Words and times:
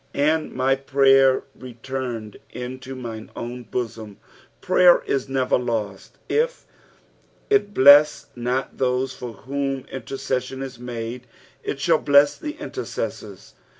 "And 0.15 0.51
my 0.51 0.73
prayer 0.73 1.43
returned 1.53 2.37
into 2.49 2.95
mine 2.95 3.29
oun 3.37 3.65
botom.'" 3.69 4.17
Prayer 4.59 5.03
is 5.05 5.29
never 5.29 5.59
lost: 5.59 6.17
if 6.27 6.65
it 7.51 7.71
bless 7.71 8.25
not 8.35 8.79
those 8.79 9.13
for 9.15 9.31
whom 9.33 9.85
intercession 9.91 10.63
is 10.63 10.79
made, 10.79 11.27
it 11.63 11.79
shall 11.79 11.99
bless 11.99 12.35
the 12.35 12.53
intercessors. 12.53 13.53